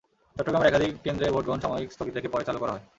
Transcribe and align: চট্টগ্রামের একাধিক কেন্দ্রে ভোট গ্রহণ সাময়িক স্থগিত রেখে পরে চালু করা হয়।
চট্টগ্রামের 0.35 0.69
একাধিক 0.69 0.91
কেন্দ্রে 1.05 1.33
ভোট 1.33 1.43
গ্রহণ 1.45 1.59
সাময়িক 1.61 1.89
স্থগিত 1.91 2.13
রেখে 2.15 2.31
পরে 2.33 2.47
চালু 2.47 2.59
করা 2.59 2.73
হয়। 2.73 2.83